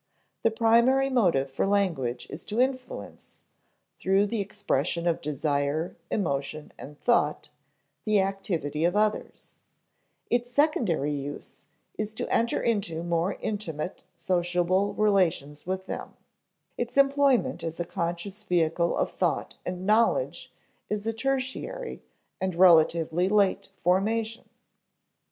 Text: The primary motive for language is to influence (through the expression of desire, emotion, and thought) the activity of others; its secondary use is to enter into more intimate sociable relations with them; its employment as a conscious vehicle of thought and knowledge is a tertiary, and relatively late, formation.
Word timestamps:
The 0.41 0.49
primary 0.49 1.11
motive 1.11 1.51
for 1.51 1.67
language 1.67 2.25
is 2.31 2.43
to 2.45 2.59
influence 2.59 3.37
(through 3.99 4.25
the 4.25 4.41
expression 4.41 5.05
of 5.05 5.21
desire, 5.21 5.95
emotion, 6.09 6.71
and 6.79 6.99
thought) 6.99 7.49
the 8.03 8.19
activity 8.19 8.83
of 8.83 8.95
others; 8.95 9.57
its 10.31 10.49
secondary 10.49 11.11
use 11.11 11.65
is 11.99 12.15
to 12.15 12.27
enter 12.33 12.59
into 12.59 13.03
more 13.03 13.35
intimate 13.41 14.03
sociable 14.17 14.95
relations 14.95 15.67
with 15.67 15.85
them; 15.85 16.15
its 16.79 16.97
employment 16.97 17.63
as 17.63 17.79
a 17.79 17.85
conscious 17.85 18.43
vehicle 18.43 18.97
of 18.97 19.11
thought 19.11 19.57
and 19.67 19.85
knowledge 19.85 20.51
is 20.89 21.05
a 21.05 21.13
tertiary, 21.13 22.01
and 22.41 22.55
relatively 22.55 23.29
late, 23.29 23.69
formation. 23.77 24.49